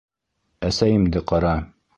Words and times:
—Әсәйемде 0.69 1.25
ҡара. 1.33 1.57